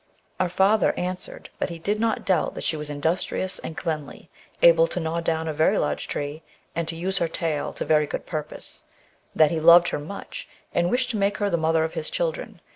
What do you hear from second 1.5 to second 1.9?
that he